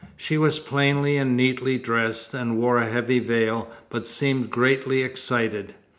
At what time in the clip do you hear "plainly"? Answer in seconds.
0.57-1.17